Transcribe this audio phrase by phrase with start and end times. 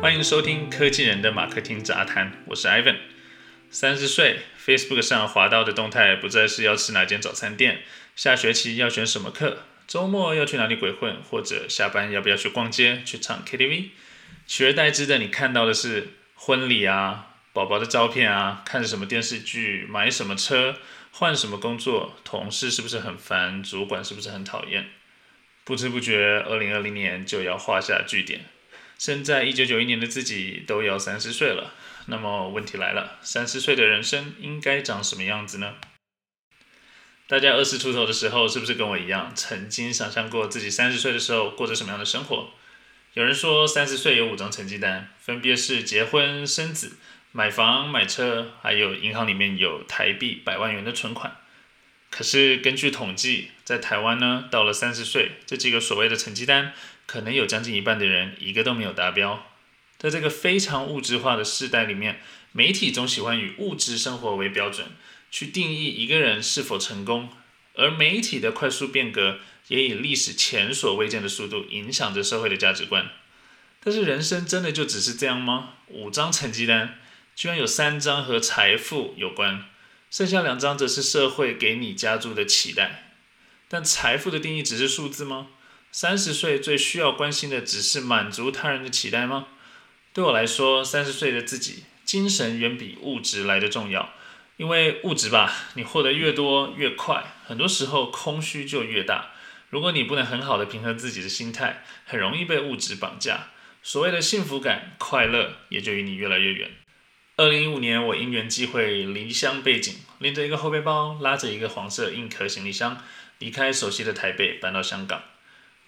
[0.00, 2.98] 欢迎收听科技人的马克听杂谈，我是 Ivan。
[3.68, 7.82] 三十岁，Facebook 上滑到的动态不再是要吃哪间早餐店，
[8.14, 13.88] 下学期要选什么课，周末要去哪里鬼混，或者下班要不要去逛街、去唱 KTV，
[14.46, 20.76] 取而代之的，你看到的是婚礼啊、宝宝的照片啊、看什么电视剧、买什么车、
[21.10, 24.86] 换什么工作、同事是不是很烦、主管是不是很讨厌。
[25.64, 28.42] 不知不觉，二零二零年就要画下句点。
[28.98, 31.72] 生在一九九一年的自己都要三十岁了，
[32.06, 35.76] 那么问题来了：三十岁的人生应该长什么样子呢？
[37.28, 42.50] 大家二十出头的时候，是不是跟我一样，曾经想象过自己三十岁的时候过着什么样的生活？
[43.14, 46.96] 有人说，三十岁有五张成绩单，分别是结婚、生子、
[47.30, 51.36] 买房、买车，还有银行里面有台币百万元的存款。
[52.10, 56.72] 可是根据统计，在台湾呢，到了三十岁，这几个所谓的成绩单，
[57.08, 59.46] 可能有将近一半的人一个都没有达标。
[59.96, 62.20] 在这个非常物质化的时代里面，
[62.52, 64.88] 媒体总喜欢以物质生活为标准，
[65.30, 67.30] 去定义一个人是否成功。
[67.74, 73.08] 而媒体的快速变革，也以历史前所未见的速度影响着社会的价值观。
[73.82, 75.70] 但是人生真的就只是这样吗？
[75.86, 76.98] 五张成绩单，
[77.34, 79.64] 居然有三张和财富有关。
[80.10, 83.14] 剩下两张则是社会给你加注的期待，
[83.66, 85.48] 但财富的定义只是数字吗？
[85.90, 89.48] 三十岁最需要关心的只是满足他人的期待吗？
[90.12, 94.12] 对我来说，三十岁的自己，精神远比物质来的重要。
[94.56, 99.30] 因为物质吧，你获得越多越快，很多时候空虚就越大。
[99.70, 103.50] 如果你不能很好的平衡自己的心态，很容易被物质绑架，
[103.82, 106.70] 所谓的幸福感、快乐也就离你越来越远。
[107.36, 113.00] 二零一五年，我因缘际会离乡背井，拎着一个后背包，拉着一个黄色硬壳行李箱，
[113.38, 115.22] 离开熟悉的台北，搬到香港。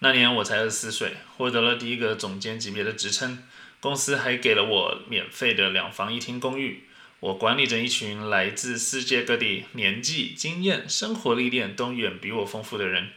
[0.01, 3.42] 那年我才二十四岁，获得了第一个总监级别的职称，
[3.80, 6.85] 公司还给了我免费的两房一厅公寓。
[7.20, 13.11] 我管理着一群来自世界各地、年纪、经验、生活历练都远比我丰富的人。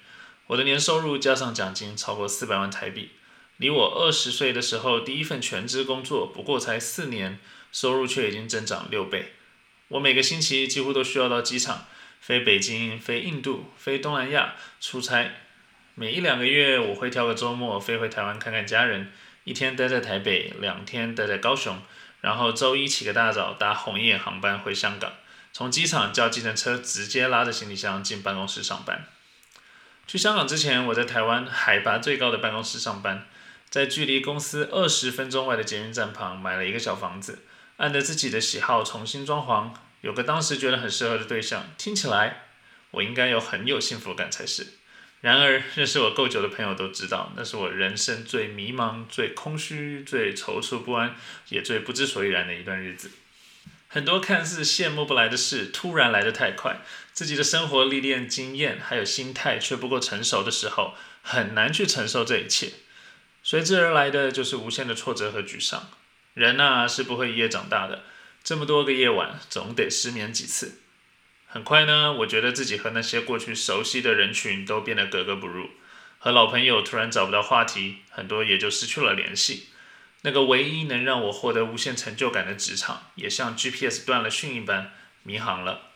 [0.47, 3.11] 我的年收入加上奖金超过四百万台币，
[3.57, 7.39] 离我二十岁的时候第一份全职工作不过才四年。
[7.73, 9.33] 收入却已经增长六倍。
[9.87, 11.87] 我每个星期几乎都需要到机场
[12.21, 15.42] 飞北京、飞印度、飞东南亚出差。
[15.95, 19.11] 每一两个月，我会挑个周末飞回台湾看看家人，
[19.43, 21.79] 一天待在台北，两天待在高雄，
[22.21, 25.13] 然后周一起个大早搭红眼航班回香港，
[25.51, 29.05] 从机场叫计程车直接拉着行李箱进办公室上班。
[30.07, 33.27] 去香港之前，我在台湾海拔最高的办公室上班，
[33.69, 37.43] 在距离公司二十分钟外的捷运站旁买了一个小房子。
[37.77, 39.71] 按着自己的喜好重新装潢，
[40.01, 42.45] 有个当时觉得很适合的对象，听起来
[42.89, 44.65] 我应该有很有幸福感才是。
[45.23, 51.15] 然而，认识我够久的朋友都知道，那是我人生最迷茫、最空虚、最踌躇不安，
[51.47, 53.09] 也最不知所以然的一段日子。
[53.87, 56.81] 很多看似羡慕不来的事，突然来得太快，
[57.13, 62.73] 自己的生活历练、经验还有心态却不够成熟的时候，很难去承受这一切。
[63.41, 65.89] 随之而来的就是无限的挫折和沮丧。
[66.33, 68.03] 人呐是不会一夜长大的，
[68.43, 70.79] 这么多个夜晚，总得失眠几次。
[71.53, 75.69] 很快呢，我觉得自己和那些过去熟悉的人群都变得格格不入，
[76.17, 79.67] 和老朋友突然找不到话题，很多也就失去了联系。
[80.23, 85.91] 那个唯一能让我获得无限成就感的职场，也像 GPS 断了讯一般迷航了。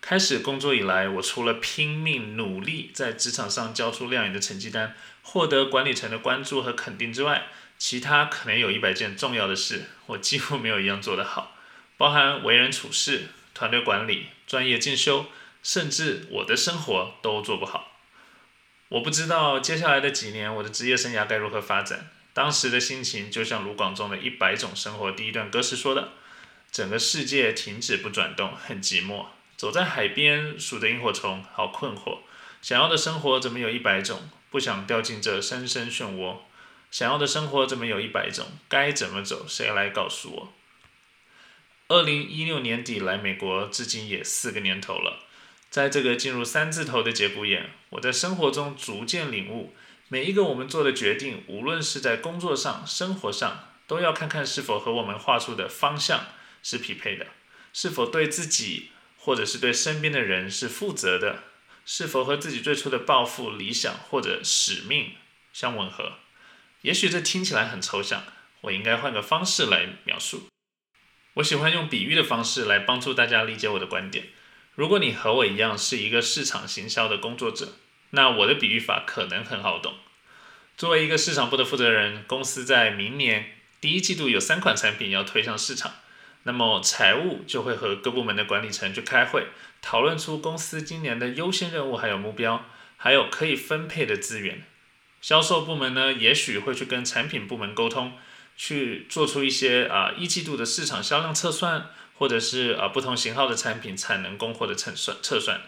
[0.00, 7.46] 开始工作以来，我除了拼命努力在职场上交出亮眼的成绩单，获得管理层的关注和肯定之外，
[7.78, 11.56] 其他可能有一百件重要的事，我几乎没有一样做得好，
[11.96, 15.26] 包含为人处事、团队管理、专业进修，
[15.62, 17.92] 甚至我的生活都做不好。
[18.88, 22.10] 我不知道接下来的几年我的职业生涯该如何发展。
[22.32, 26.10] 当时的心情就像卢广仲的《一百种生活》第一段歌词说的
[26.72, 29.26] ：“整个世界停止不转动，很寂寞。
[29.56, 32.18] 走在海边数着萤火虫，好困惑。
[32.60, 34.28] 想要的生活怎么有一百种？
[34.50, 36.38] 不想掉进这深深漩涡。”
[36.90, 38.46] 想要的生活怎么有一百种？
[38.68, 39.46] 该怎么走？
[39.48, 40.52] 谁来告诉我？
[41.88, 45.26] 二零一六年底来美国，至今也四个年头了。
[45.68, 49.74] 在这个进入三字头的节骨眼，我在生活中逐渐领悟，
[50.08, 56.24] 每一个我们做的决定，无论是在工作上、生活上，都要看看是否和我们画出的方向
[56.62, 57.26] 是匹配的，
[57.74, 58.88] 是否对自己
[59.18, 61.42] 或者是对身边的人是负责的，
[61.84, 65.12] 是否和自己最初的抱负、理想或者使命
[65.52, 66.14] 相吻合。
[66.80, 68.24] 也许这听起来很抽象，
[68.62, 70.48] 我应该换个方式来描述。
[71.34, 74.26] 我喜欢用比喻的方式来帮助大家理解我的观点。
[74.76, 77.74] 如果你和我一样是一个市场行销的工作者，
[78.10, 79.94] 那我的比喻法可能很好懂。
[80.76, 83.46] 作为一个市场部的负责人，公司在明年
[83.80, 85.94] 第一季度有三款产品要推向市场，
[86.44, 89.48] 那么财务就会和各部门的管理层去开会，
[89.82, 92.64] 讨论出公司今年的优先任务还有目标，
[92.96, 94.64] 还有可以分配的资源。
[95.20, 98.12] 销售部门呢，也许会去跟产品部门沟通，
[98.56, 105.60] 去做出一些啊一季度的市场销量测算，或者是啊不同型号的产品产能供货的测算测算。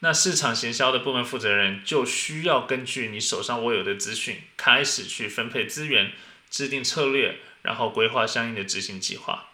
[0.00, 6.12] 那市场行销的部门负责人就需要根据你手上握有的资讯，开始去分配资源，
[6.50, 9.48] 制定策略，然后规划相应的执行计划。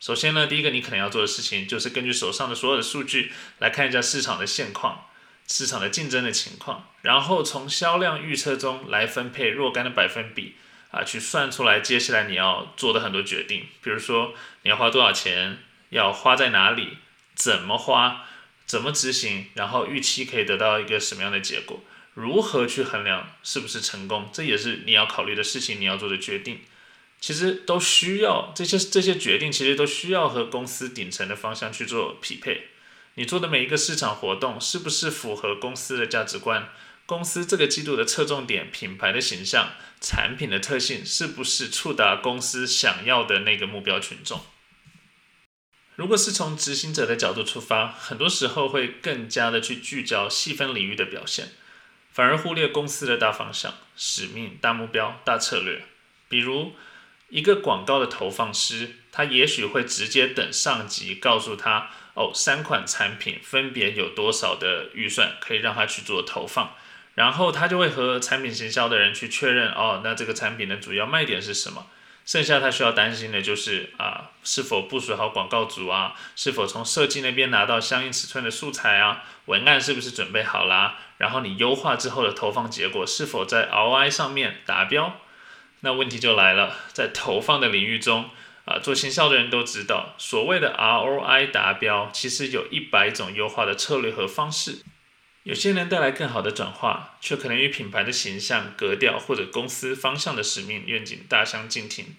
[0.00, 5.06] 首先呢，第一个你可能要做的事情，就是根据手上的所有的数据来看一下市场的现况。
[5.46, 10.56] 市场的竞争的情况，然后从销量预测中来分配若干的百分比
[10.94, 14.32] 啊，去算出来接下来你要做的很多决定，比如说
[14.62, 15.58] 你要花多少钱，
[15.88, 16.98] 要花在哪里，
[17.34, 18.26] 怎么花，
[18.64, 21.82] 怎么执行，然后预期可以得到一个什么样的结果，
[22.14, 26.60] 如何去衡量是不是成功，这也是你要考虑的事情，你要做的决定，
[27.18, 32.68] 其实都需要这些这些决定，其实都需要和公司顶层的方向去做匹配。
[33.16, 36.68] 你做的每一个市场活动是不是符合公司的价值观？
[37.06, 44.40] 公司这个季度的侧重点、品牌的形象、产品的特性是不是触达公司想要的那个目标群众？
[45.96, 51.52] 如果是从执行者的角度出发，很多时候会更加的去聚焦细分领域的表现，
[52.10, 55.84] 反而忽略公司的大方向、使命、大目标、大策略。
[56.28, 56.74] 比如
[57.28, 61.90] 一个广告的投放师，他也许会直接等上级告诉他。
[62.14, 66.76] 哦，三款产品分别有多少的预算可以让他去做投放，
[67.14, 71.86] 然后他就会和产品行销的人去确认，哦，那这个产品的主要卖点是什么？
[72.24, 80.96] 剩下他需要担心的就是啊，是否部署好广告组啊，是否从设计那边拿到相应尺寸的素材啊，文案是不是准备好啦？
[81.18, 85.20] 然后你优化之后的投放结果是否在 ROI 上面达标？
[85.80, 88.30] 那问题就来了，在投放的领域中。
[88.64, 94.78] 啊，做行销的人都知道，所谓的 ROI 达标，其实有一百种优化的策略和方式。
[95.44, 102.16] 有些能带来更好的转化，却可能与品牌的形象、格调或者公司方向的使命愿景大相径庭。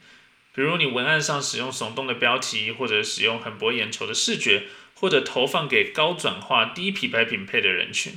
[0.53, 8.13] 比如你文案上使用耸动的标题，或者使用很博眼球的视觉，或者投放给高转化、低品牌品配的人群。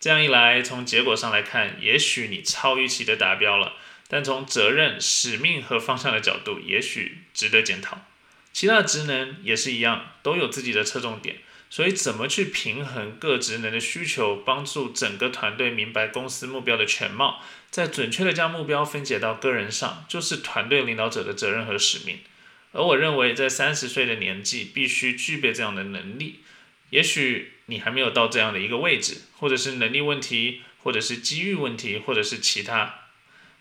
[0.00, 3.74] 这样一来，从结果上来看，也许你超预期的达标了。
[4.08, 7.98] 但从责任、使命和方向的角度，也许值得检讨。
[8.52, 11.36] 其他职能也是一样，都有自己的侧重点。
[11.70, 17.40] 所以，怎么去平衡各职能的需求，帮助整个团队明白公司目标的全貌，
[17.70, 22.18] 再准确的将目标分解到个人上，就是团队领导者的责任和使命。
[22.72, 26.40] 而我认为，在三十岁的年纪，必须具备这样的能力。
[26.90, 32.96] 也许你还没有到这样的一个位置，或者是能力问题，或者是机遇问题，或者是其他。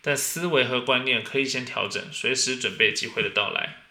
[0.02, 3.84] 但思维和观念可以先调整，随时准备机会的到来。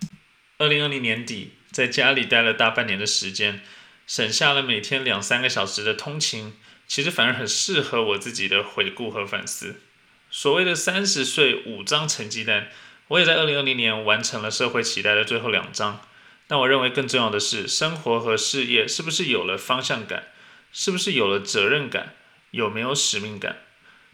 [0.57, 3.61] 二零二零年底，在家里待了大半年的时间，
[4.09, 6.55] 省下了每天两三个小时的通勤，
[6.87, 9.83] 其实反而很适合我自己的回顾和反思。
[10.31, 12.69] 所谓的三十岁五张成绩单，
[13.09, 16.01] 我也在二零二零年完成了社会期待的最后两张。
[16.47, 20.29] 但我认为更重要的是，生活和事业是不是有了方向感，
[20.73, 22.15] 是不是有了责任感，
[22.53, 23.59] 有没有使命感？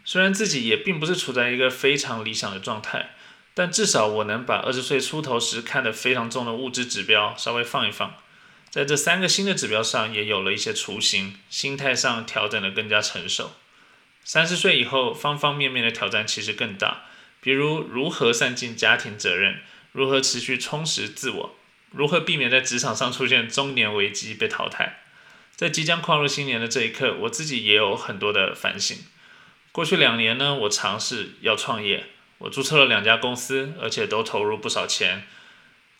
[0.03, 3.15] 虽然自己也并不是处在一个非常理想的状态，
[3.53, 8.13] 但至少我能把二十岁出头时看得非常重的物质指标稍微放一放，
[8.75, 13.53] 在这三个新的指标上也有了一些雏形，心态上调整得更加成熟。
[14.25, 17.05] 三十岁以后，方方面面的挑战其实更大，
[17.39, 19.61] 比如如何散尽家庭责任，
[19.93, 21.55] 如何持续充实自我，
[21.91, 25.03] 如何避免在职场上出现中年危机被淘汰。
[25.55, 28.97] 在即将跨入新年的这一刻，我自己也有很多的反省。
[29.71, 32.07] 过去两年呢，我尝试要创业，
[32.39, 35.25] 我注册了两家公司，而且都投入不少钱。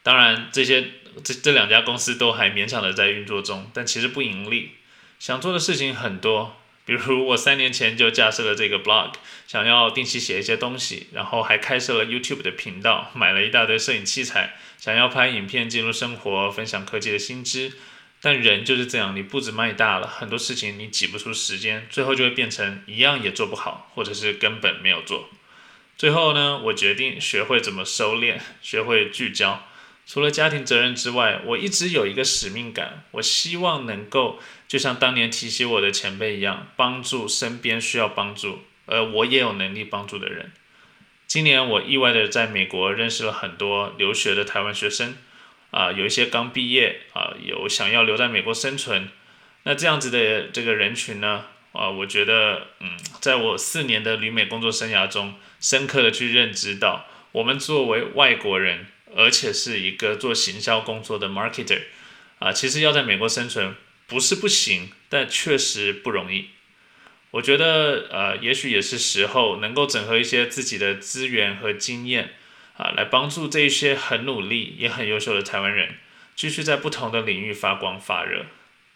[0.06, 0.86] 当然，这些
[1.24, 4.74] 这这两家公司都还勉强的在运作中，但其实不盈利。
[5.18, 9.14] 想做的事情很多，比如我三年前就架设了这个 blog，
[9.48, 17.74] 想要定期写一些东西，然后还开设了 YouTube 的频道，买了一大堆摄影器材，想要拍影片记录生活，分享科技的新知。
[18.22, 25.30] 但人就是这样，你步子迈大了，很多事情你挤不出时间，最后就会变成一样也做不好，或者是根本没有做。
[25.98, 29.66] 最后呢，我决定学会怎么收敛，学会聚焦。
[30.06, 40.52] 除了家庭责任之外，我一直有一个使命感，我希望能够就像当年提携我的前辈一样，帮助身边需要帮助，而我也有能力帮助的人。
[41.28, 45.16] 今年我意外的在美国认识了很多留学的台湾学生。
[45.72, 49.10] 啊，有一些刚毕业啊，有想要留在美国生存，
[49.64, 58.86] 那这样子的这个人群呢，啊，我觉得，嗯，在我四年的旅美工作生涯中，深刻的去认知到，我们作为外国人，
[59.16, 61.84] 而且是一个做行销工作的 marketer，
[62.40, 63.76] 啊，其实要在美国生存
[64.08, 66.50] 不是不行，但确实不容易。
[67.32, 72.34] 我觉得，呃，也许也是时候能够整合一些自己的资源和经验，
[72.78, 75.96] 啊，来帮助这一些很努力也很优秀的台湾人，
[76.36, 78.46] 继续在不同的领域发光发热。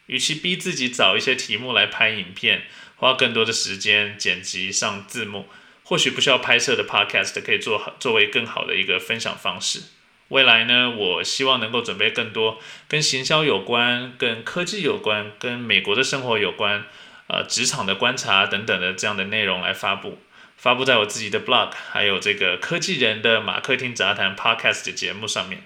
[0.05, 2.63] 与其逼自己找一些题目来拍影片，
[2.95, 5.47] 花更多的时间剪辑上字幕，
[5.83, 9.81] 或许不需要拍摄的 podcast 可以做作为更好的一个分享方式。
[10.29, 16.85] 未来呢，我希望能够准备更多跟行销有关、跟科技有关、跟美国的生活有关。
[17.31, 20.17] 呃，职场的观察等等的这样的内容来发布，
[20.57, 25.61] 发布在我自己的 blog，还有这个科技人的马克听杂谈 podcast 的节目上面。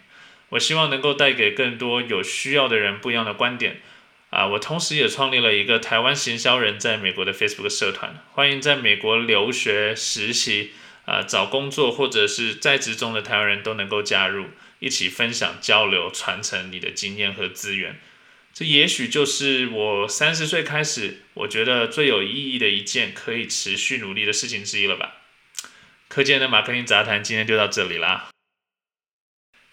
[0.50, 3.80] 我希望能够带给更多有需要的人不一样的观点。
[4.30, 10.72] 啊，我同时也创立了一个台湾行销人在美国的 Facebook 社团，欢迎在美国留学、实习、
[11.06, 14.48] 啊找工作或者是在职中的台湾人都能够加入，
[14.80, 18.00] 一起分享、交流、传承你的经验和资源。
[18.54, 25.16] 这也许就是我三十岁开始，我觉得最有意义的一件可以持续努力的事情之一了吧。
[26.08, 28.33] 课间的马克林杂谈今天就到这里啦。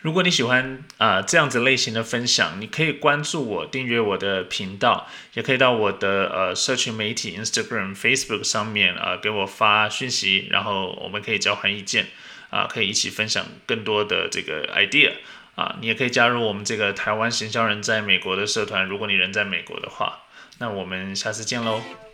[0.01, 12.07] 如果你喜欢啊这样子类型的分享，你可以关注我，订阅我的频道，也可以到我的呃社群媒体 Instagram、Facebook 上面啊给我发讯息，然后我们可以交换意见
[12.49, 15.13] 啊，可以一起分享更多的这个 idea。
[15.57, 18.87] 啊，你也可以加入我们这个台湾行销人在美国的社团。
[18.87, 20.21] 如果你人在美国的话，
[20.59, 22.10] 那我们下次见喽。